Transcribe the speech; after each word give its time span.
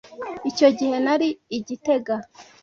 Icyo 0.49 0.67
gihe 0.77 0.95
nari 1.05 1.27
i 1.57 1.59
gitega. 1.67 2.15